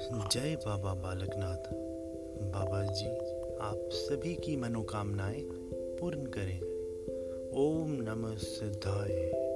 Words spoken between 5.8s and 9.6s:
पूर्ण करें। ओम नमः सिद्धाय।